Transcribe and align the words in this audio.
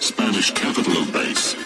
Spanish 0.00 0.50
capital 0.50 1.02
of 1.02 1.12
bass. 1.12 1.56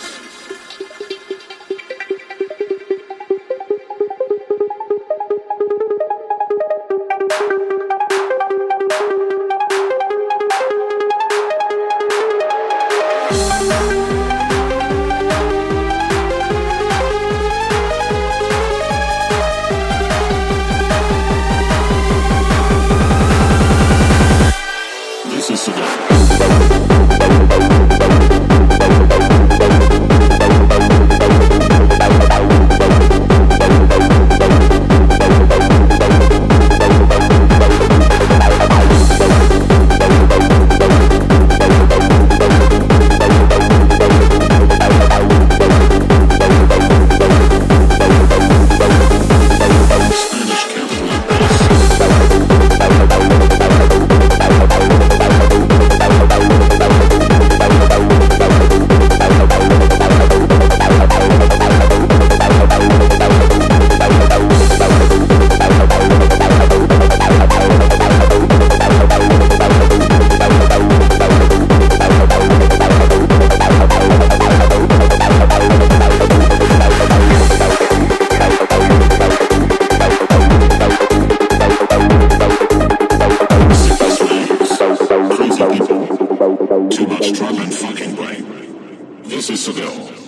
Too 86.91 87.07
much 87.07 87.33
drum 87.33 87.59
and 87.59 87.75
fucking 87.75 88.15
brain. 88.15 89.23
This 89.25 89.51
is 89.51 89.65
Seville. 89.65 90.22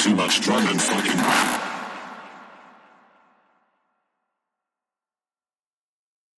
Too 0.00 0.14
much 0.14 0.40
drug 0.40 0.64
and 0.64 0.80
fucking. 0.80 1.69